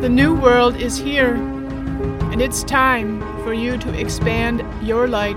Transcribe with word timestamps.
The 0.00 0.08
new 0.08 0.34
world 0.34 0.76
is 0.76 0.96
here, 0.96 1.34
and 1.34 2.40
it's 2.40 2.64
time 2.64 3.20
for 3.44 3.52
you 3.52 3.76
to 3.76 3.92
expand 4.00 4.64
your 4.82 5.06
light. 5.06 5.36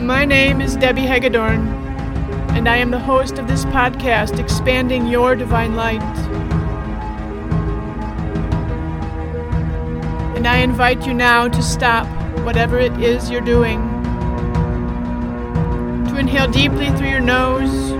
My 0.00 0.24
name 0.24 0.60
is 0.60 0.76
Debbie 0.76 1.00
Hagedorn, 1.00 1.66
and 2.54 2.68
I 2.68 2.76
am 2.76 2.92
the 2.92 3.00
host 3.00 3.38
of 3.40 3.48
this 3.48 3.64
podcast, 3.64 4.38
Expanding 4.38 5.08
Your 5.08 5.34
Divine 5.34 5.74
Light. 5.74 6.00
And 10.36 10.46
I 10.46 10.58
invite 10.58 11.04
you 11.04 11.14
now 11.14 11.48
to 11.48 11.60
stop 11.60 12.06
whatever 12.44 12.78
it 12.78 12.92
is 13.00 13.28
you're 13.28 13.40
doing, 13.40 13.91
to 16.12 16.18
inhale 16.18 16.50
deeply 16.50 16.90
through 16.90 17.08
your 17.08 17.20
nose 17.20 17.90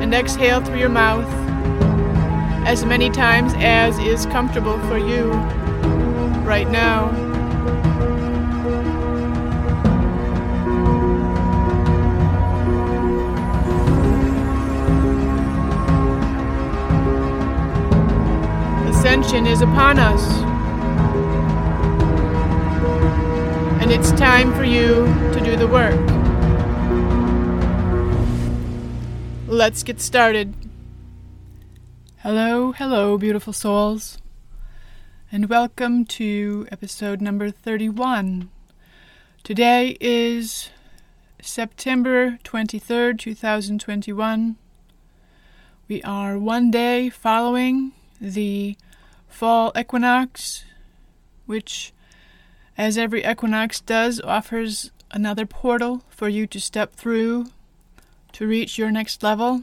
and 0.00 0.14
exhale 0.14 0.62
through 0.62 0.78
your 0.78 0.88
mouth 0.88 1.28
as 2.66 2.82
many 2.86 3.10
times 3.10 3.52
as 3.58 3.98
is 3.98 4.24
comfortable 4.26 4.78
for 4.88 4.96
you 4.96 5.30
right 6.46 6.70
now. 6.70 7.10
Ascension 18.88 19.46
is 19.46 19.60
upon 19.60 19.98
us. 19.98 20.22
And 23.82 23.92
it's 23.92 24.10
time 24.12 24.54
for 24.54 24.64
you 24.64 25.04
to 25.34 25.40
do 25.44 25.54
the 25.56 25.66
work. 25.66 26.15
Let's 29.48 29.84
get 29.84 30.00
started. 30.00 30.54
Hello, 32.16 32.72
hello, 32.72 33.16
beautiful 33.16 33.52
souls, 33.52 34.18
and 35.30 35.48
welcome 35.48 36.04
to 36.06 36.66
episode 36.72 37.20
number 37.20 37.52
31. 37.52 38.50
Today 39.44 39.96
is 40.00 40.70
September 41.40 42.40
23rd, 42.42 43.20
2021. 43.20 44.56
We 45.86 46.02
are 46.02 46.36
one 46.36 46.72
day 46.72 47.08
following 47.08 47.92
the 48.20 48.76
fall 49.28 49.72
equinox, 49.78 50.64
which, 51.46 51.92
as 52.76 52.98
every 52.98 53.24
equinox 53.24 53.80
does, 53.80 54.20
offers 54.22 54.90
another 55.12 55.46
portal 55.46 56.02
for 56.08 56.28
you 56.28 56.48
to 56.48 56.60
step 56.60 56.96
through 56.96 57.46
to 58.36 58.46
reach 58.46 58.76
your 58.76 58.90
next 58.90 59.22
level. 59.22 59.62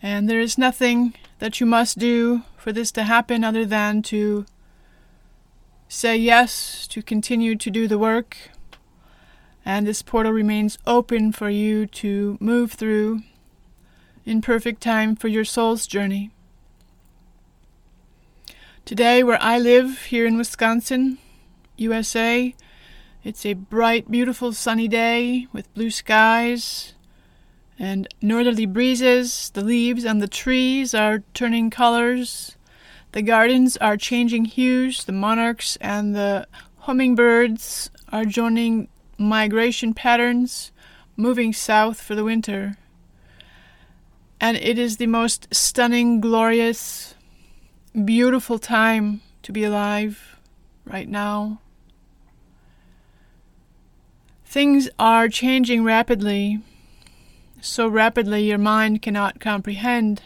And 0.00 0.28
there 0.28 0.38
is 0.38 0.56
nothing 0.56 1.12
that 1.40 1.58
you 1.58 1.66
must 1.66 1.98
do 1.98 2.42
for 2.56 2.72
this 2.72 2.92
to 2.92 3.02
happen 3.02 3.42
other 3.42 3.64
than 3.64 4.00
to 4.02 4.46
say 5.88 6.16
yes 6.16 6.86
to 6.86 7.02
continue 7.02 7.56
to 7.56 7.68
do 7.68 7.88
the 7.88 7.98
work. 7.98 8.36
And 9.64 9.88
this 9.88 10.02
portal 10.02 10.30
remains 10.30 10.78
open 10.86 11.32
for 11.32 11.50
you 11.50 11.84
to 11.86 12.38
move 12.38 12.74
through 12.74 13.22
in 14.24 14.40
perfect 14.40 14.80
time 14.80 15.16
for 15.16 15.26
your 15.26 15.44
soul's 15.44 15.84
journey. 15.84 16.30
Today, 18.84 19.24
where 19.24 19.42
I 19.42 19.58
live 19.58 20.04
here 20.04 20.26
in 20.26 20.38
Wisconsin, 20.38 21.18
USA, 21.76 22.54
it's 23.26 23.44
a 23.44 23.54
bright, 23.54 24.08
beautiful 24.08 24.52
sunny 24.52 24.86
day 24.86 25.48
with 25.52 25.74
blue 25.74 25.90
skies 25.90 26.94
and 27.76 28.06
northerly 28.22 28.66
breezes. 28.66 29.50
The 29.50 29.64
leaves 29.64 30.06
on 30.06 30.18
the 30.18 30.28
trees 30.28 30.94
are 30.94 31.24
turning 31.34 31.68
colors. 31.68 32.56
The 33.10 33.22
gardens 33.22 33.76
are 33.78 33.96
changing 33.96 34.44
hues. 34.44 35.02
The 35.02 35.10
monarchs 35.10 35.76
and 35.80 36.14
the 36.14 36.46
hummingbirds 36.82 37.90
are 38.12 38.24
joining 38.24 38.86
migration 39.18 39.92
patterns, 39.92 40.70
moving 41.16 41.52
south 41.52 42.00
for 42.00 42.14
the 42.14 42.22
winter. 42.22 42.76
And 44.40 44.56
it 44.56 44.78
is 44.78 44.98
the 44.98 45.08
most 45.08 45.52
stunning, 45.52 46.20
glorious, 46.20 47.16
beautiful 48.04 48.60
time 48.60 49.22
to 49.42 49.50
be 49.50 49.64
alive 49.64 50.38
right 50.84 51.08
now. 51.08 51.58
Things 54.56 54.88
are 54.98 55.28
changing 55.28 55.84
rapidly, 55.84 56.60
so 57.60 57.86
rapidly 57.86 58.44
your 58.44 58.56
mind 58.56 59.02
cannot 59.02 59.38
comprehend. 59.38 60.22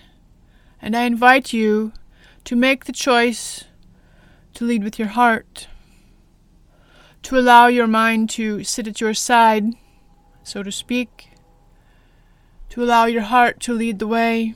And 0.81 0.97
I 0.97 1.03
invite 1.03 1.53
you 1.53 1.91
to 2.45 2.55
make 2.55 2.85
the 2.85 2.93
choice 2.93 3.65
to 4.55 4.65
lead 4.65 4.85
with 4.85 5.01
your 5.01 5.09
heart, 5.09 5.67
to 7.25 7.39
allow 7.39 7.67
your 7.67 7.89
mind 7.89 8.31
to 8.31 8.63
sit 8.63 8.87
at 8.87 9.01
your 9.01 9.15
side, 9.15 9.65
so 10.45 10.63
to 10.63 10.71
speak, 10.71 11.31
to 12.69 12.85
allow 12.85 13.07
your 13.07 13.23
heart 13.23 13.59
to 13.63 13.75
lead 13.75 13.99
the 13.99 14.07
way 14.07 14.55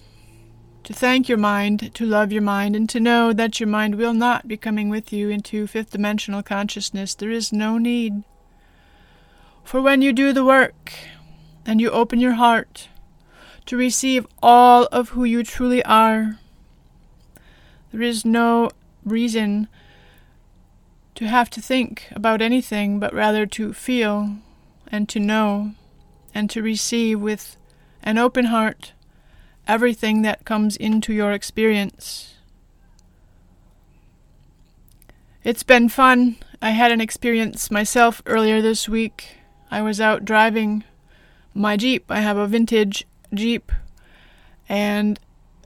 to 0.85 0.93
thank 0.93 1.29
your 1.29 1.37
mind, 1.37 1.93
to 1.95 2.07
love 2.07 2.31
your 2.31 2.43
mind, 2.43 2.77
and 2.77 2.89
to 2.91 3.01
know 3.01 3.33
that 3.33 3.59
your 3.59 3.69
mind 3.69 3.97
will 3.97 4.15
not 4.15 4.47
be 4.47 4.57
coming 4.57 4.89
with 4.89 5.13
you 5.13 5.31
into 5.31 5.67
fifth 5.67 5.91
dimensional 5.91 6.45
consciousness. 6.45 7.13
There 7.17 7.33
is 7.33 7.53
no 7.53 7.77
need. 7.77 8.23
For 9.65 9.81
when 9.81 10.03
you 10.03 10.13
do 10.13 10.33
the 10.33 10.45
work 10.45 10.93
and 11.67 11.81
you 11.81 11.91
open 11.91 12.21
your 12.21 12.35
heart 12.35 12.89
to 13.67 13.77
receive 13.77 14.27
all 14.43 14.85
of 14.93 15.11
who 15.11 15.25
you 15.25 15.43
truly 15.43 15.83
are, 15.85 16.39
there 17.91 18.03
is 18.03 18.25
no 18.25 18.71
reason 19.05 19.69
to 21.15 21.27
have 21.27 21.49
to 21.51 21.63
think 21.63 22.09
about 22.13 22.43
anything, 22.43 22.99
but 22.99 23.15
rather 23.15 23.47
to 23.47 23.73
feel 23.73 24.37
and 24.89 25.09
to 25.09 25.19
know 25.19 25.73
and 26.35 26.51
to 26.51 26.63
receive 26.63 27.21
with 27.21 27.57
an 28.03 28.19
open 28.19 28.47
heart 28.47 28.93
everything 29.67 30.23
that 30.23 30.45
comes 30.45 30.77
into 30.77 31.13
your 31.13 31.33
experience. 31.33 32.35
It's 35.43 35.63
been 35.63 35.89
fun. 35.89 36.37
I 36.61 36.71
had 36.71 36.93
an 36.93 37.01
experience 37.01 37.71
myself 37.71 38.23
earlier 38.27 38.61
this 38.61 38.89
week. 38.89 39.39
I 39.75 39.83
was 39.83 40.01
out 40.01 40.25
driving 40.25 40.85
my 41.53 41.77
Jeep. 41.77 42.05
I 42.09 42.21
have 42.21 42.37
a 42.37 42.47
vintage 42.47 43.05
Jeep, 43.35 43.73
and 44.69 45.19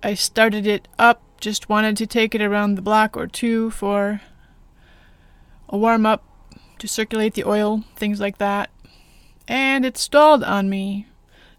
I 0.03 0.15
started 0.15 0.67
it 0.67 0.89
up, 0.99 1.21
just 1.41 1.69
wanted 1.69 1.99
to 1.99 2.07
take 2.07 2.35
it 2.35 2.41
around 2.41 2.75
the 2.75 2.81
block 2.81 3.19
or 3.19 3.27
two 3.27 3.71
for 3.71 4.23
a 5.69 5.77
warm 5.77 6.07
up 6.07 6.25
to 6.79 6.89
circulate 6.89 7.35
the 7.35 7.45
oil, 7.45 7.85
things 7.97 8.19
like 8.19 8.39
that. 8.39 8.71
And 9.47 9.85
it 9.85 9.99
stalled 9.99 10.43
on 10.43 10.71
me 10.71 11.07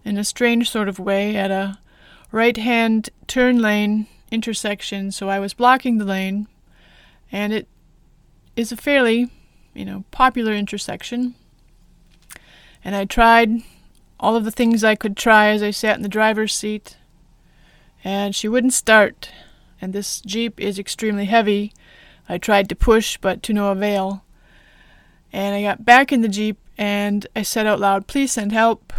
in 0.03 0.17
a 0.17 0.23
strange 0.23 0.71
sort 0.71 0.89
of 0.89 0.97
way 0.97 1.35
at 1.35 1.51
a 1.51 1.77
right 2.31 2.57
hand 2.57 3.11
turn 3.27 3.59
lane 3.59 4.07
intersection, 4.31 5.11
so 5.11 5.29
I 5.29 5.37
was 5.37 5.53
blocking 5.53 5.99
the 5.99 6.03
lane, 6.05 6.47
and 7.31 7.53
it 7.53 7.67
is 8.55 8.71
a 8.71 8.75
fairly, 8.75 9.29
you 9.75 9.85
know, 9.85 10.03
popular 10.09 10.53
intersection. 10.53 11.35
And 12.83 12.95
I 12.95 13.05
tried 13.05 13.61
all 14.19 14.35
of 14.35 14.45
the 14.45 14.51
things 14.51 14.83
I 14.83 14.95
could 14.95 15.15
try 15.15 15.49
as 15.49 15.63
I 15.63 15.71
sat 15.71 15.95
in 15.95 16.03
the 16.03 16.09
driver's 16.09 16.53
seat, 16.53 16.97
and 18.03 18.35
she 18.35 18.47
wouldn't 18.47 18.73
start. 18.73 19.31
And 19.81 19.93
this 19.93 20.21
Jeep 20.21 20.59
is 20.59 20.77
extremely 20.77 21.25
heavy. 21.25 21.73
I 22.27 22.37
tried 22.37 22.69
to 22.69 22.75
push, 22.75 23.17
but 23.17 23.41
to 23.43 23.53
no 23.53 23.71
avail. 23.71 24.23
And 25.31 25.55
I 25.55 25.61
got 25.61 25.85
back 25.85 26.11
in 26.11 26.21
the 26.21 26.27
Jeep 26.27 26.57
and 26.77 27.27
I 27.35 27.43
said 27.43 27.67
out 27.67 27.79
loud, 27.79 28.07
Please 28.07 28.31
send 28.31 28.51
help. 28.51 28.93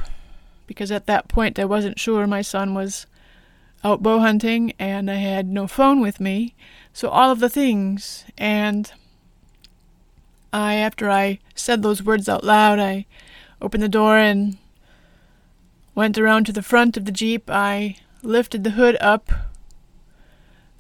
Because 0.66 0.93
at 0.93 1.06
that 1.06 1.28
point 1.28 1.58
I 1.58 1.64
wasn't 1.64 1.99
sure 1.99 2.26
my 2.26 2.43
son 2.43 2.75
was 2.75 3.06
out 3.82 4.02
bow 4.02 4.20
hunting 4.20 4.72
and 4.78 5.10
I 5.10 5.14
had 5.14 5.49
no 5.49 5.66
phone 5.66 6.00
with 6.00 6.20
me. 6.20 6.55
So 6.93 7.08
all 7.08 7.31
of 7.31 7.40
the 7.40 7.49
things. 7.49 8.25
And 8.38 8.93
I, 10.52 10.75
after 10.75 11.10
I 11.10 11.40
said 11.55 11.82
those 11.82 12.02
words 12.02 12.28
out 12.28 12.44
loud, 12.44 12.78
I 12.78 13.06
opened 13.60 13.82
the 13.82 13.88
door 13.88 14.16
and 14.16 14.56
went 15.94 16.18
around 16.18 16.46
to 16.46 16.52
the 16.52 16.62
front 16.62 16.96
of 16.96 17.04
the 17.04 17.12
Jeep. 17.12 17.50
I 17.50 17.96
lifted 18.22 18.64
the 18.64 18.70
hood 18.70 18.96
up 19.00 19.30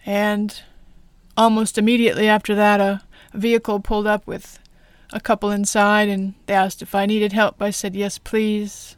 and 0.06 0.62
almost 1.36 1.78
immediately 1.78 2.28
after 2.28 2.54
that 2.54 2.80
a, 2.80 3.02
vehicle 3.32 3.78
pulled 3.78 4.06
up 4.06 4.26
with 4.26 4.58
a 5.12 5.20
couple 5.20 5.50
inside 5.50 6.08
and 6.08 6.34
they 6.46 6.54
asked 6.54 6.82
if 6.82 6.94
I 6.94 7.06
needed 7.06 7.32
help. 7.32 7.62
I 7.62 7.70
said 7.70 7.94
yes, 7.94 8.18
please. 8.18 8.96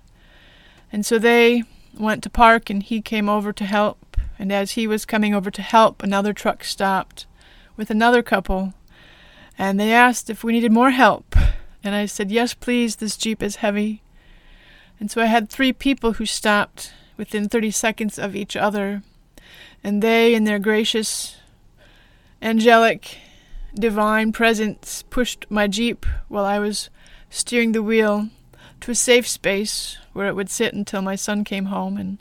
And 0.90 1.04
so 1.04 1.18
they 1.18 1.64
went 1.98 2.22
to 2.22 2.30
park 2.30 2.70
and 2.70 2.82
he 2.82 3.00
came 3.00 3.28
over 3.28 3.52
to 3.52 3.64
help. 3.64 4.16
And 4.38 4.50
as 4.50 4.72
he 4.72 4.86
was 4.86 5.04
coming 5.04 5.34
over 5.34 5.50
to 5.50 5.62
help, 5.62 6.02
another 6.02 6.32
truck 6.32 6.64
stopped 6.64 7.26
with 7.76 7.90
another 7.90 8.22
couple. 8.22 8.74
And 9.58 9.78
they 9.78 9.92
asked 9.92 10.30
if 10.30 10.42
we 10.42 10.52
needed 10.52 10.72
more 10.72 10.90
help. 10.90 11.36
And 11.84 11.94
I 11.94 12.06
said, 12.06 12.30
Yes, 12.30 12.54
please, 12.54 12.96
this 12.96 13.16
Jeep 13.16 13.42
is 13.42 13.56
heavy. 13.56 14.02
And 15.00 15.10
so 15.10 15.20
I 15.20 15.26
had 15.26 15.48
three 15.48 15.72
people 15.72 16.14
who 16.14 16.26
stopped 16.26 16.92
within 17.16 17.48
30 17.48 17.70
seconds 17.70 18.18
of 18.18 18.36
each 18.36 18.56
other, 18.56 19.02
and 19.82 20.02
they, 20.02 20.34
in 20.34 20.44
their 20.44 20.58
gracious, 20.58 21.36
angelic, 22.40 23.18
divine 23.74 24.32
presence, 24.32 25.02
pushed 25.10 25.46
my 25.48 25.66
Jeep 25.66 26.06
while 26.28 26.44
I 26.44 26.58
was 26.58 26.90
steering 27.30 27.72
the 27.72 27.82
wheel 27.82 28.28
to 28.80 28.90
a 28.90 28.94
safe 28.94 29.26
space 29.26 29.98
where 30.12 30.28
it 30.28 30.34
would 30.34 30.50
sit 30.50 30.74
until 30.74 31.02
my 31.02 31.16
son 31.16 31.44
came 31.44 31.66
home 31.66 31.96
and 31.96 32.18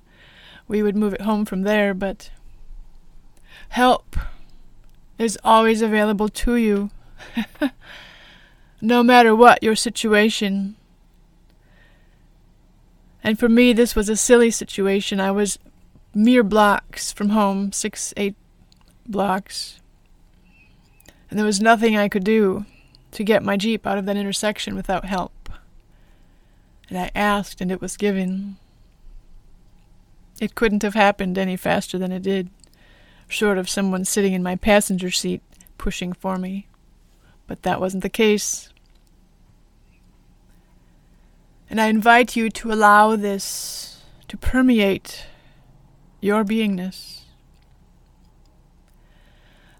we 0.67 0.81
would 0.81 0.95
move 0.95 1.13
it 1.13 1.21
home 1.21 1.45
from 1.45 1.63
there. 1.63 1.93
But 1.93 2.31
help 3.69 4.15
is 5.17 5.37
always 5.43 5.81
available 5.81 6.29
to 6.29 6.55
you, 6.55 6.89
no 8.81 9.03
matter 9.03 9.35
what 9.35 9.63
your 9.63 9.75
situation. 9.75 10.75
And 13.23 13.37
for 13.37 13.47
me, 13.47 13.73
this 13.73 13.95
was 13.95 14.09
a 14.09 14.15
silly 14.15 14.49
situation. 14.49 15.19
I 15.19 15.31
was 15.31 15.59
mere 16.13 16.43
blocks 16.43 17.11
from 17.11 17.29
home, 17.29 17.71
six, 17.71 18.13
eight 18.17 18.35
blocks. 19.05 19.79
And 21.29 21.37
there 21.37 21.45
was 21.45 21.61
nothing 21.61 21.95
I 21.95 22.09
could 22.09 22.23
do 22.23 22.65
to 23.11 23.23
get 23.23 23.43
my 23.43 23.57
Jeep 23.57 23.85
out 23.85 23.97
of 23.97 24.05
that 24.05 24.17
intersection 24.17 24.75
without 24.75 25.05
help. 25.05 25.49
And 26.89 26.97
I 26.97 27.11
asked, 27.15 27.61
and 27.61 27.71
it 27.71 27.79
was 27.79 27.95
given. 27.95 28.57
It 30.41 30.55
couldn't 30.55 30.83
have 30.83 30.95
happened 30.95 31.37
any 31.37 31.55
faster 31.55 31.97
than 31.97 32.11
it 32.11 32.23
did, 32.23 32.49
short 33.27 33.57
of 33.57 33.69
someone 33.69 34.03
sitting 34.03 34.33
in 34.33 34.43
my 34.43 34.55
passenger 34.55 35.11
seat 35.11 35.41
pushing 35.77 36.11
for 36.11 36.37
me. 36.37 36.67
But 37.47 37.61
that 37.63 37.79
wasn't 37.79 38.03
the 38.03 38.09
case. 38.09 38.70
And 41.71 41.79
I 41.79 41.87
invite 41.87 42.35
you 42.35 42.49
to 42.49 42.73
allow 42.73 43.15
this 43.15 44.01
to 44.27 44.35
permeate 44.35 45.25
your 46.19 46.43
beingness. 46.43 47.21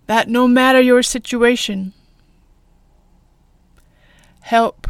That 0.08 0.30
no 0.30 0.48
matter 0.48 0.80
your 0.80 1.04
situation, 1.04 1.92
help 4.40 4.88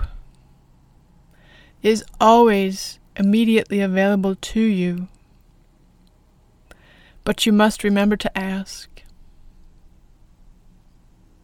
is 1.82 2.06
always 2.20 3.00
immediately 3.16 3.80
available 3.80 4.36
to 4.36 4.62
you. 4.62 5.08
But 7.24 7.48
you 7.48 7.52
must 7.52 7.84
remember 7.84 8.16
to 8.16 8.38
ask. 8.38 9.02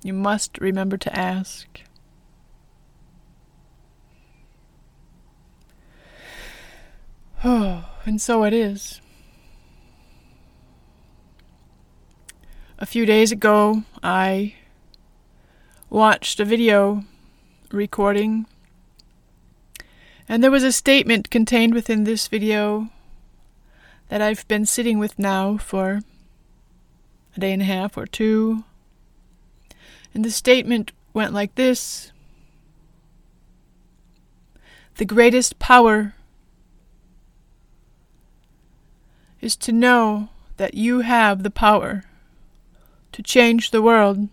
You 0.04 0.14
must 0.14 0.60
remember 0.60 0.98
to 0.98 1.18
ask. 1.18 1.82
and 7.44 8.20
so 8.20 8.44
it 8.46 8.54
is. 8.54 9.00
A 12.80 12.86
few 12.88 13.06
days 13.06 13.32
ago, 13.32 13.84
I 14.02 14.56
watched 15.92 16.40
a 16.40 16.46
video 16.46 17.04
recording, 17.72 18.48
and 20.28 20.44
there 20.44 20.50
was 20.50 20.64
a 20.64 20.72
statement 20.72 21.30
contained 21.30 21.76
within 21.76 22.06
this 22.06 22.28
video 22.28 22.90
that 24.10 24.22
I've 24.22 24.48
been 24.48 24.66
sitting 24.66 24.98
with 24.98 25.20
now 25.20 25.58
for 25.58 26.02
a 27.36 27.40
day 27.40 27.54
and 27.54 27.62
a 27.62 27.66
half 27.66 27.98
or 27.98 28.08
two. 28.08 28.64
And 30.12 30.26
the 30.26 30.32
statement 30.32 30.92
went 31.14 31.34
like 31.34 31.54
this 31.54 32.12
The 34.96 35.06
greatest 35.06 35.60
power 35.60 36.16
is 39.42 39.56
to 39.58 39.72
know 39.72 40.30
that 40.58 40.74
you 40.74 41.00
have 41.02 41.44
the 41.44 41.52
power 41.52 42.04
to 43.12 43.24
change 43.24 43.72
the 43.72 43.82
world, 43.82 44.30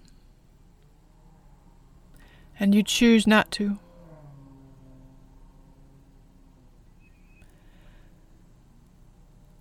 and 2.59 2.75
you 2.75 2.83
choose 2.83 3.27
not 3.27 3.51
to. 3.51 3.79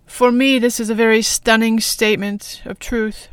For 0.06 0.30
me, 0.30 0.60
this 0.60 0.78
is 0.78 0.90
a 0.90 0.94
very 0.94 1.22
stunning 1.22 1.80
statement 1.80 2.62
of 2.64 2.78
truth. 2.78 3.28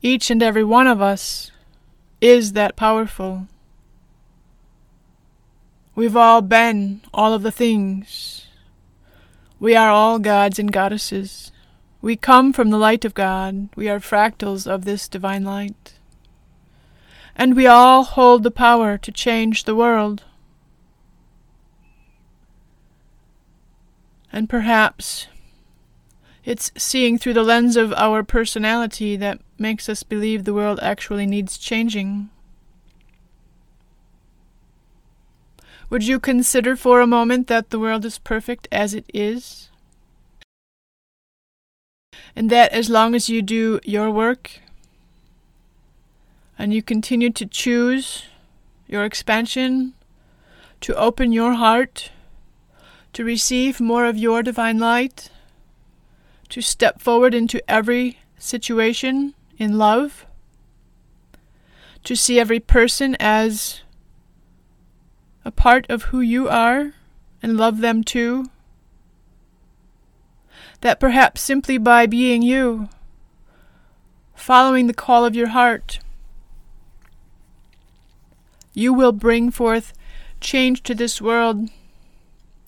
Each 0.00 0.30
and 0.30 0.42
every 0.42 0.64
one 0.64 0.86
of 0.86 1.02
us 1.02 1.50
is 2.20 2.54
that 2.54 2.76
powerful. 2.76 3.48
We've 5.94 6.16
all 6.16 6.40
been 6.40 7.02
all 7.12 7.34
of 7.34 7.42
the 7.42 7.52
things. 7.52 8.45
We 9.58 9.74
are 9.74 9.88
all 9.88 10.18
gods 10.18 10.58
and 10.58 10.70
goddesses. 10.70 11.50
We 12.02 12.16
come 12.16 12.52
from 12.52 12.70
the 12.70 12.78
light 12.78 13.04
of 13.04 13.14
God. 13.14 13.68
We 13.74 13.88
are 13.88 13.98
fractals 13.98 14.66
of 14.66 14.84
this 14.84 15.08
divine 15.08 15.44
light. 15.44 15.94
And 17.34 17.56
we 17.56 17.66
all 17.66 18.04
hold 18.04 18.42
the 18.42 18.50
power 18.50 18.98
to 18.98 19.12
change 19.12 19.64
the 19.64 19.74
world. 19.74 20.24
And 24.32 24.48
perhaps 24.48 25.28
it's 26.44 26.70
seeing 26.76 27.18
through 27.18 27.34
the 27.34 27.42
lens 27.42 27.76
of 27.76 27.92
our 27.94 28.22
personality 28.22 29.16
that 29.16 29.40
makes 29.58 29.88
us 29.88 30.02
believe 30.02 30.44
the 30.44 30.54
world 30.54 30.78
actually 30.82 31.26
needs 31.26 31.58
changing. 31.58 32.28
Would 35.88 36.04
you 36.04 36.18
consider 36.18 36.74
for 36.74 37.00
a 37.00 37.06
moment 37.06 37.46
that 37.46 37.70
the 37.70 37.78
world 37.78 38.04
is 38.04 38.18
perfect 38.18 38.66
as 38.72 38.92
it 38.92 39.04
is? 39.14 39.70
And 42.34 42.50
that 42.50 42.72
as 42.72 42.90
long 42.90 43.14
as 43.14 43.28
you 43.28 43.40
do 43.40 43.78
your 43.84 44.10
work 44.10 44.60
and 46.58 46.74
you 46.74 46.82
continue 46.82 47.30
to 47.30 47.46
choose 47.46 48.24
your 48.88 49.04
expansion, 49.04 49.94
to 50.80 50.94
open 50.96 51.32
your 51.32 51.54
heart, 51.54 52.10
to 53.12 53.24
receive 53.24 53.80
more 53.80 54.06
of 54.06 54.18
your 54.18 54.42
divine 54.42 54.78
light, 54.78 55.30
to 56.48 56.60
step 56.60 57.00
forward 57.00 57.32
into 57.34 57.62
every 57.70 58.18
situation 58.38 59.34
in 59.56 59.78
love, 59.78 60.26
to 62.04 62.16
see 62.16 62.40
every 62.40 62.60
person 62.60 63.16
as 63.20 63.82
a 65.46 65.50
part 65.52 65.86
of 65.88 66.02
who 66.10 66.20
you 66.20 66.48
are 66.48 66.92
and 67.40 67.56
love 67.56 67.78
them 67.78 68.02
too. 68.02 68.50
That 70.80 70.98
perhaps 70.98 71.40
simply 71.40 71.78
by 71.78 72.06
being 72.06 72.42
you, 72.42 72.88
following 74.34 74.88
the 74.88 74.92
call 74.92 75.24
of 75.24 75.36
your 75.36 75.46
heart, 75.46 76.00
you 78.74 78.92
will 78.92 79.12
bring 79.12 79.52
forth 79.52 79.92
change 80.40 80.82
to 80.82 80.96
this 80.96 81.22
world 81.22 81.70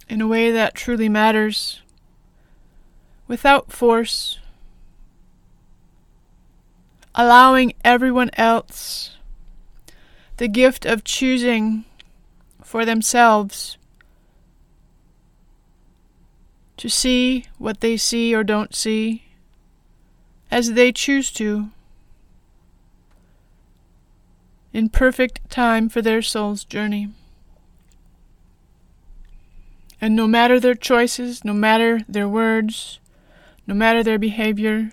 in 0.08 0.20
a 0.20 0.28
way 0.28 0.52
that 0.52 0.76
truly 0.76 1.08
matters, 1.08 1.82
without 3.26 3.72
force, 3.72 4.38
allowing 7.12 7.72
everyone 7.84 8.30
else 8.34 9.16
the 10.36 10.46
gift 10.46 10.86
of 10.86 11.02
choosing 11.02 11.84
for 12.68 12.84
themselves 12.84 13.78
to 16.76 16.86
see 16.86 17.46
what 17.56 17.80
they 17.80 17.96
see 17.96 18.34
or 18.34 18.44
don't 18.44 18.74
see 18.74 19.24
as 20.50 20.74
they 20.74 20.92
choose 20.92 21.32
to 21.32 21.70
in 24.74 24.90
perfect 24.90 25.48
time 25.48 25.88
for 25.88 26.02
their 26.02 26.20
soul's 26.20 26.62
journey. 26.62 27.08
And 29.98 30.14
no 30.14 30.28
matter 30.28 30.60
their 30.60 30.74
choices, 30.74 31.46
no 31.46 31.54
matter 31.54 32.00
their 32.06 32.28
words, 32.28 33.00
no 33.66 33.74
matter 33.74 34.02
their 34.02 34.18
behavior, 34.18 34.92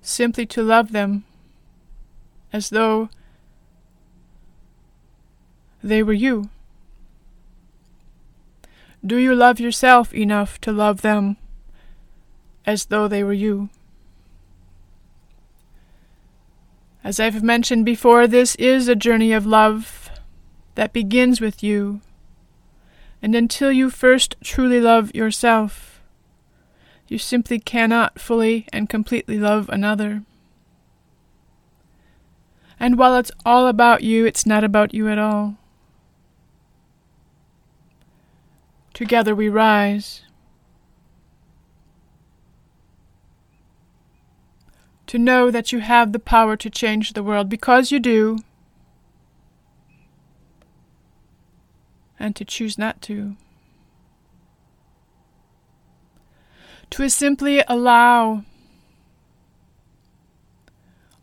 simply 0.00 0.46
to 0.46 0.62
love 0.62 0.92
them 0.92 1.24
as 2.54 2.70
though 2.70 3.08
they 5.82 6.04
were 6.04 6.12
you. 6.12 6.50
Do 9.04 9.16
you 9.16 9.34
love 9.34 9.58
yourself 9.58 10.14
enough 10.14 10.60
to 10.60 10.70
love 10.70 11.02
them 11.02 11.36
as 12.64 12.86
though 12.86 13.08
they 13.08 13.24
were 13.24 13.32
you? 13.32 13.70
As 17.02 17.18
I've 17.18 17.42
mentioned 17.42 17.84
before, 17.84 18.28
this 18.28 18.54
is 18.54 18.86
a 18.86 18.94
journey 18.94 19.32
of 19.32 19.44
love 19.44 20.08
that 20.76 20.92
begins 20.92 21.40
with 21.40 21.60
you. 21.60 22.02
And 23.20 23.34
until 23.34 23.72
you 23.72 23.90
first 23.90 24.36
truly 24.44 24.80
love 24.80 25.12
yourself, 25.12 26.00
you 27.08 27.18
simply 27.18 27.58
cannot 27.58 28.20
fully 28.20 28.68
and 28.72 28.88
completely 28.88 29.40
love 29.40 29.68
another. 29.70 30.22
And 32.78 32.98
while 32.98 33.16
it's 33.16 33.30
all 33.46 33.66
about 33.66 34.02
you, 34.02 34.26
it's 34.26 34.44
not 34.44 34.64
about 34.64 34.92
you 34.92 35.08
at 35.08 35.18
all. 35.18 35.56
Together 38.92 39.34
we 39.34 39.48
rise. 39.48 40.22
To 45.08 45.18
know 45.18 45.50
that 45.50 45.72
you 45.72 45.80
have 45.80 46.12
the 46.12 46.18
power 46.18 46.56
to 46.56 46.70
change 46.70 47.12
the 47.12 47.22
world 47.22 47.48
because 47.48 47.92
you 47.92 48.00
do, 48.00 48.38
and 52.18 52.34
to 52.36 52.44
choose 52.44 52.78
not 52.78 53.02
to. 53.02 53.36
To 56.90 57.08
simply 57.08 57.62
allow 57.68 58.44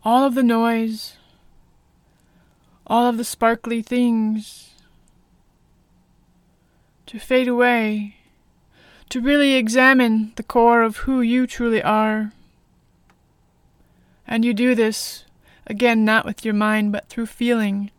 all 0.03 0.25
of 0.25 0.35
the 0.35 0.43
noise, 0.43 1.17
all 2.91 3.07
of 3.07 3.15
the 3.15 3.23
sparkly 3.23 3.81
things 3.81 4.71
to 7.05 7.17
fade 7.17 7.47
away, 7.47 8.17
to 9.07 9.21
really 9.21 9.53
examine 9.53 10.33
the 10.35 10.43
core 10.43 10.81
of 10.81 10.97
who 10.97 11.21
you 11.21 11.47
truly 11.47 11.81
are. 11.81 12.33
And 14.27 14.43
you 14.43 14.53
do 14.53 14.75
this, 14.75 15.23
again, 15.65 16.03
not 16.03 16.25
with 16.25 16.43
your 16.43 16.53
mind, 16.53 16.91
but 16.91 17.07
through 17.07 17.27
feeling, 17.27 17.91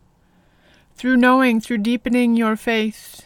through 0.95 1.17
knowing, 1.17 1.59
through 1.59 1.79
deepening 1.79 2.35
your 2.35 2.55
faith. 2.55 3.25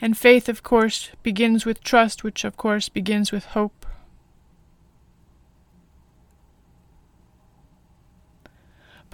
And 0.00 0.16
faith, 0.16 0.48
of 0.48 0.62
course, 0.62 1.10
begins 1.22 1.66
with 1.66 1.84
trust, 1.84 2.24
which, 2.24 2.42
of 2.42 2.56
course, 2.56 2.88
begins 2.88 3.32
with 3.32 3.44
hope. 3.52 3.83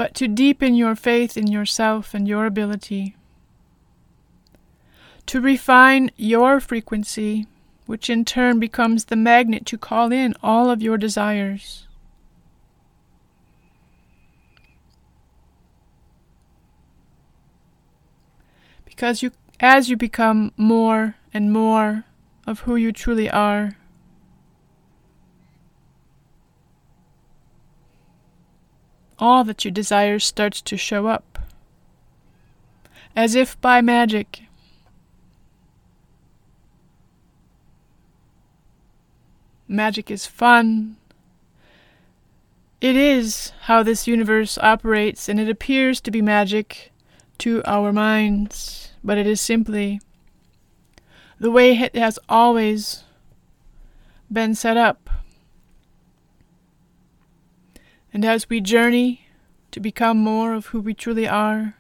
But 0.01 0.15
to 0.15 0.27
deepen 0.27 0.75
your 0.75 0.97
faith 0.97 1.37
in 1.37 1.47
yourself 1.47 2.15
and 2.15 2.27
your 2.27 2.47
ability. 2.47 3.15
To 5.27 5.43
refine 5.43 6.11
your 6.17 6.59
frequency, 6.59 7.47
which 7.85 8.09
in 8.09 8.25
turn 8.25 8.59
becomes 8.59 9.05
the 9.05 9.17
magnet 9.17 9.67
to 9.67 9.77
call 9.77 10.11
in 10.11 10.35
all 10.43 10.71
of 10.71 10.81
your 10.81 10.97
desires. 10.97 11.87
Because 18.87 19.23
you, 19.23 19.33
as 19.61 19.91
you 19.91 19.99
become 19.99 20.53
more 20.57 21.17
and 21.35 21.53
more 21.53 22.05
of 22.47 22.61
who 22.61 22.75
you 22.75 22.91
truly 22.91 23.29
are, 23.29 23.77
all 29.21 29.45
that 29.45 29.65
you 29.65 29.71
desire 29.71 30.19
starts 30.19 30.61
to 30.63 30.77
show 30.77 31.07
up. 31.07 31.39
As 33.15 33.35
if 33.35 33.61
by 33.61 33.81
magic. 33.81 34.43
Magic 39.69 40.11
is 40.11 40.27
fun. 40.27 40.97
It 42.81 42.97
is 42.97 43.53
how 43.63 43.83
this 43.83 44.09
universe 44.09 44.57
operates, 44.59 45.29
and 45.29 45.39
it 45.39 45.51
appears 45.51 46.01
to 46.01 46.11
be 46.11 46.23
magic 46.23 46.91
to 47.39 47.63
our 47.67 47.93
minds, 47.93 48.93
but 49.05 49.19
it 49.19 49.27
is 49.27 49.41
simply 49.41 50.01
the 51.39 51.51
way 51.51 51.77
it 51.77 51.95
has 51.95 52.19
always 52.29 53.05
been 54.33 54.55
set 54.55 54.79
up. 54.79 55.10
And 58.13 58.25
as 58.25 58.49
we 58.49 58.61
journey 58.61 59.27
to 59.71 59.81
become 59.81 60.19
more 60.19 60.55
of 60.55 60.67
who 60.67 60.81
we 60.81 60.95
truly 60.95 61.29
are, 61.29 61.75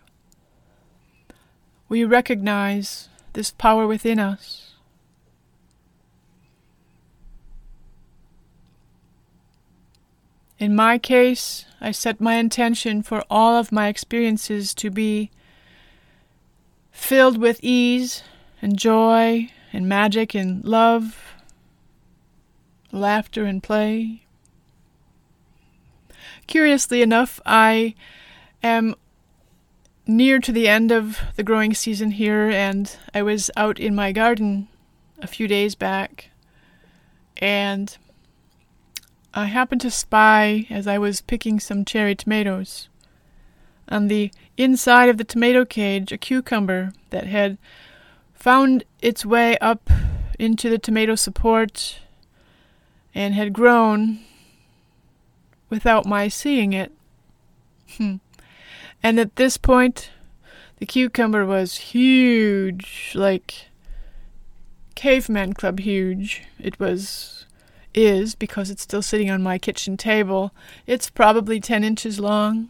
we 1.88 2.04
recognize 2.04 3.08
this 3.32 3.50
power 3.50 3.86
within 3.86 4.18
us. 4.18 4.74
In 10.58 10.76
my 10.76 10.98
case, 10.98 11.64
I 11.80 11.90
set 11.90 12.20
my 12.20 12.34
intention 12.34 13.02
for 13.02 13.24
all 13.30 13.56
of 13.56 13.72
my 13.72 13.88
experiences 13.88 14.74
to 14.74 14.90
be 14.90 15.30
filled 16.92 17.38
with 17.38 17.58
ease 17.62 18.22
and 18.60 18.78
joy 18.78 19.50
and 19.72 19.88
magic 19.88 20.34
and 20.34 20.62
love, 20.62 21.34
laughter 22.92 23.46
and 23.46 23.62
play. 23.62 24.26
Curiously 26.50 27.00
enough, 27.00 27.40
I 27.46 27.94
am 28.60 28.96
near 30.04 30.40
to 30.40 30.50
the 30.50 30.66
end 30.66 30.90
of 30.90 31.20
the 31.36 31.44
growing 31.44 31.74
season 31.74 32.10
here, 32.10 32.50
and 32.50 32.90
I 33.14 33.22
was 33.22 33.52
out 33.56 33.78
in 33.78 33.94
my 33.94 34.10
garden 34.10 34.66
a 35.22 35.28
few 35.28 35.46
days 35.46 35.76
back, 35.76 36.30
and 37.36 37.96
I 39.32 39.44
happened 39.44 39.80
to 39.82 39.92
spy 39.92 40.66
as 40.70 40.88
I 40.88 40.98
was 40.98 41.20
picking 41.20 41.60
some 41.60 41.84
cherry 41.84 42.16
tomatoes. 42.16 42.88
On 43.88 44.08
the 44.08 44.32
inside 44.56 45.08
of 45.08 45.18
the 45.18 45.24
tomato 45.24 45.64
cage 45.64 46.10
a 46.10 46.18
cucumber 46.18 46.92
that 47.10 47.28
had 47.28 47.58
found 48.34 48.82
its 49.00 49.24
way 49.24 49.56
up 49.58 49.88
into 50.36 50.68
the 50.68 50.78
tomato 50.78 51.14
support 51.14 52.00
and 53.14 53.34
had 53.34 53.52
grown 53.52 54.24
without 55.70 56.04
my 56.04 56.28
seeing 56.28 56.72
it. 56.72 56.92
Hmm. 57.96 58.16
And 59.02 59.18
at 59.18 59.34
this 59.34 59.56
point, 59.56 60.10
the 60.78 60.86
cucumber 60.86 61.44
was 61.44 61.76
huge, 61.76 63.12
like 63.16 63.66
caveman 64.94 65.54
club 65.54 65.80
huge. 65.80 66.42
It 66.58 66.78
was, 66.78 67.46
is, 67.94 68.34
because 68.34 68.70
it's 68.70 68.82
still 68.82 69.02
sitting 69.02 69.30
on 69.30 69.42
my 69.42 69.58
kitchen 69.58 69.96
table. 69.96 70.52
It's 70.86 71.10
probably 71.10 71.58
10 71.58 71.82
inches 71.82 72.20
long. 72.20 72.68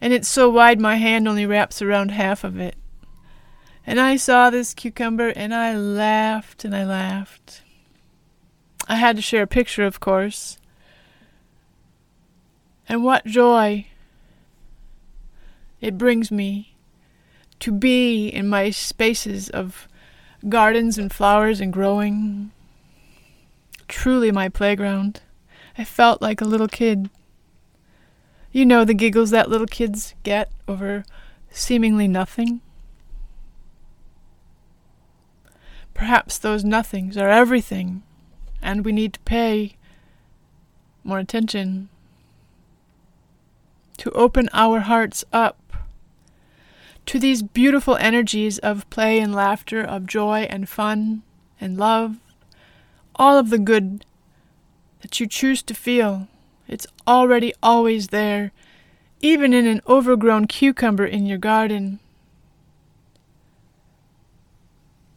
And 0.00 0.12
it's 0.12 0.28
so 0.28 0.48
wide 0.50 0.80
my 0.80 0.96
hand 0.96 1.26
only 1.26 1.46
wraps 1.46 1.82
around 1.82 2.10
half 2.10 2.44
of 2.44 2.58
it. 2.58 2.76
And 3.86 3.98
I 3.98 4.16
saw 4.16 4.50
this 4.50 4.74
cucumber 4.74 5.28
and 5.28 5.54
I 5.54 5.76
laughed 5.76 6.64
and 6.64 6.74
I 6.74 6.84
laughed. 6.84 7.62
I 8.88 8.96
had 8.96 9.16
to 9.16 9.22
share 9.22 9.42
a 9.42 9.46
picture, 9.46 9.84
of 9.84 10.00
course. 10.00 10.58
And 12.88 13.04
what 13.04 13.24
joy 13.24 13.86
it 15.80 15.98
brings 15.98 16.30
me 16.30 16.74
to 17.60 17.72
be 17.72 18.28
in 18.28 18.48
my 18.48 18.70
spaces 18.70 19.50
of 19.50 19.88
gardens 20.48 20.98
and 20.98 21.12
flowers 21.12 21.60
and 21.60 21.72
growing. 21.72 22.52
Truly 23.88 24.30
my 24.32 24.48
playground. 24.48 25.20
I 25.76 25.84
felt 25.84 26.22
like 26.22 26.40
a 26.40 26.46
little 26.46 26.68
kid. 26.68 27.10
You 28.52 28.66
know 28.66 28.84
the 28.84 28.94
giggles 28.94 29.30
that 29.30 29.48
little 29.48 29.66
kids 29.66 30.14
get 30.22 30.50
over 30.68 31.04
seemingly 31.50 32.08
nothing? 32.08 32.60
Perhaps 35.94 36.38
those 36.38 36.64
nothings 36.64 37.16
are 37.16 37.28
everything, 37.28 38.02
and 38.60 38.84
we 38.84 38.92
need 38.92 39.14
to 39.14 39.20
pay 39.20 39.76
more 41.04 41.18
attention 41.18 41.88
to 43.98 44.10
open 44.12 44.48
our 44.52 44.80
hearts 44.80 45.24
up 45.32 45.58
to 47.06 47.18
these 47.18 47.42
beautiful 47.42 47.96
energies 47.96 48.58
of 48.58 48.88
play 48.90 49.18
and 49.18 49.34
laughter, 49.34 49.82
of 49.82 50.06
joy 50.06 50.46
and 50.48 50.68
fun 50.68 51.22
and 51.60 51.76
love, 51.76 52.16
all 53.16 53.38
of 53.38 53.50
the 53.50 53.58
good 53.58 54.04
that 55.00 55.18
you 55.18 55.26
choose 55.26 55.62
to 55.62 55.74
feel. 55.74 56.28
It's 56.68 56.86
already 57.06 57.52
always 57.62 58.08
there, 58.08 58.52
even 59.20 59.52
in 59.52 59.66
an 59.66 59.80
overgrown 59.86 60.46
cucumber 60.46 61.04
in 61.04 61.26
your 61.26 61.38
garden. 61.38 61.98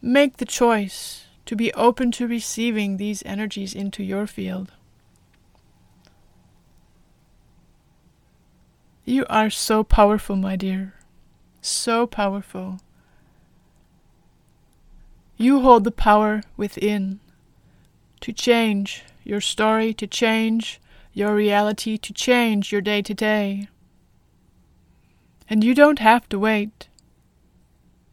Make 0.01 0.37
the 0.37 0.45
choice 0.45 1.25
to 1.45 1.55
be 1.55 1.73
open 1.73 2.11
to 2.13 2.27
receiving 2.27 2.97
these 2.97 3.23
energies 3.25 3.73
into 3.73 4.03
your 4.03 4.27
field. 4.27 4.71
You 9.07 9.27
are 9.29 9.51
so 9.51 9.83
powerful, 9.83 10.35
my 10.35 10.55
dear. 10.55 10.95
So 11.61 12.07
powerful. 12.07 12.79
You 15.37 15.61
hold 15.61 15.83
the 15.83 15.91
power 15.91 16.41
within 16.57 17.19
to 18.21 18.33
change 18.33 19.03
your 19.23 19.41
story, 19.41 19.93
to 19.93 20.07
change 20.07 20.81
your 21.13 21.35
reality, 21.35 21.99
to 21.99 22.13
change 22.13 22.71
your 22.71 22.81
day 22.81 23.03
to 23.03 23.13
day. 23.13 23.67
And 25.47 25.63
you 25.63 25.75
don't 25.75 25.99
have 25.99 26.27
to 26.29 26.39
wait. 26.39 26.87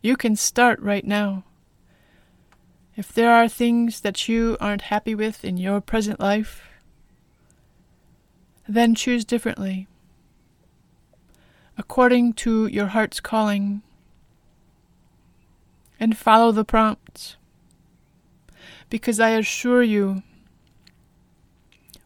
You 0.02 0.14
can 0.14 0.36
start 0.36 0.78
right 0.80 1.06
now. 1.06 1.44
If 2.96 3.14
there 3.14 3.32
are 3.32 3.48
things 3.48 4.00
that 4.00 4.28
you 4.28 4.58
aren't 4.60 4.82
happy 4.82 5.14
with 5.14 5.42
in 5.42 5.56
your 5.56 5.80
present 5.80 6.20
life, 6.20 6.68
then 8.68 8.94
choose 8.94 9.24
differently. 9.24 9.88
According 11.78 12.32
to 12.34 12.66
your 12.66 12.86
heart's 12.86 13.20
calling 13.20 13.82
and 15.98 16.16
follow 16.16 16.52
the 16.52 16.64
prompts. 16.64 17.36
Because 18.90 19.20
I 19.20 19.30
assure 19.30 19.82
you, 19.82 20.22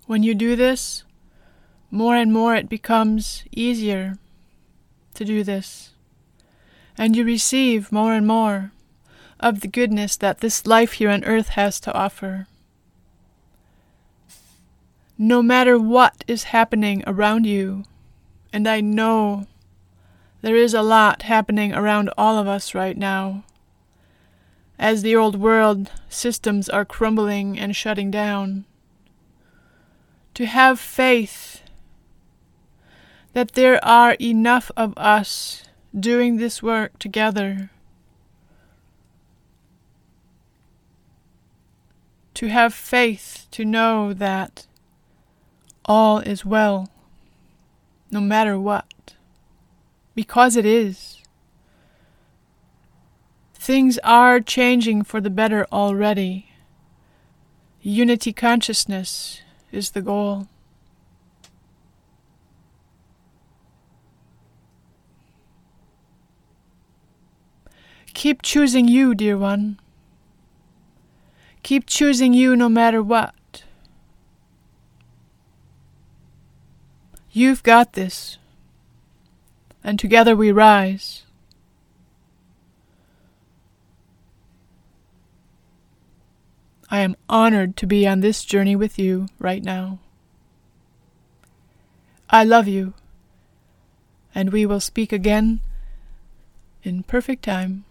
when 0.06 0.22
you 0.22 0.34
do 0.34 0.54
this, 0.54 1.04
more 1.90 2.14
and 2.14 2.32
more 2.32 2.54
it 2.54 2.68
becomes 2.68 3.44
easier 3.50 4.18
to 5.14 5.24
do 5.24 5.42
this. 5.42 5.92
And 6.98 7.16
you 7.16 7.24
receive 7.24 7.90
more 7.90 8.12
and 8.12 8.26
more 8.26 8.72
of 9.40 9.60
the 9.60 9.68
goodness 9.68 10.16
that 10.16 10.40
this 10.40 10.66
life 10.66 10.92
here 10.92 11.10
on 11.10 11.24
earth 11.24 11.48
has 11.50 11.80
to 11.80 11.92
offer. 11.92 12.46
No 15.18 15.42
matter 15.42 15.78
what 15.78 16.24
is 16.26 16.44
happening 16.44 17.02
around 17.06 17.46
you, 17.46 17.84
and 18.52 18.68
I 18.68 18.80
know 18.80 19.46
there 20.46 20.54
is 20.54 20.74
a 20.74 20.80
lot 20.80 21.22
happening 21.22 21.74
around 21.74 22.08
all 22.16 22.38
of 22.38 22.46
us 22.46 22.72
right 22.72 22.96
now. 22.96 23.42
As 24.78 25.02
the 25.02 25.16
old 25.16 25.34
world 25.34 25.90
systems 26.08 26.68
are 26.68 26.84
crumbling 26.84 27.58
and 27.58 27.74
shutting 27.74 28.12
down, 28.12 28.64
to 30.34 30.46
have 30.46 30.78
faith 30.78 31.62
that 33.32 33.54
there 33.54 33.84
are 33.84 34.12
enough 34.20 34.70
of 34.76 34.96
us 34.96 35.64
doing 35.98 36.36
this 36.36 36.62
work 36.62 36.96
together. 37.00 37.70
To 42.34 42.46
have 42.46 42.72
faith 42.72 43.48
to 43.50 43.64
know 43.64 44.12
that 44.12 44.68
all 45.84 46.20
is 46.20 46.44
well, 46.44 46.88
no 48.12 48.20
matter 48.20 48.56
what, 48.56 48.86
because 50.16 50.56
it 50.56 50.64
is. 50.64 51.22
Things 53.54 53.98
are 54.02 54.40
changing 54.40 55.04
for 55.04 55.20
the 55.20 55.30
better 55.30 55.66
already. 55.70 56.50
Unity 57.82 58.32
consciousness 58.32 59.42
is 59.70 59.90
the 59.90 60.00
goal. 60.00 60.48
Keep 68.14 68.40
choosing 68.40 68.88
you, 68.88 69.14
dear 69.14 69.36
one. 69.36 69.78
Keep 71.62 71.84
choosing 71.86 72.32
you 72.32 72.56
no 72.56 72.70
matter 72.70 73.02
what. 73.02 73.64
You've 77.30 77.62
got 77.62 77.92
this. 77.92 78.38
And 79.86 80.00
together 80.00 80.34
we 80.34 80.50
rise. 80.50 81.22
I 86.90 87.02
am 87.02 87.14
honored 87.28 87.76
to 87.76 87.86
be 87.86 88.04
on 88.04 88.18
this 88.18 88.44
journey 88.44 88.74
with 88.74 88.98
you 88.98 89.28
right 89.38 89.62
now. 89.62 90.00
I 92.28 92.42
love 92.42 92.66
you, 92.66 92.94
and 94.34 94.50
we 94.50 94.66
will 94.66 94.80
speak 94.80 95.12
again 95.12 95.60
in 96.82 97.04
perfect 97.04 97.44
time. 97.44 97.84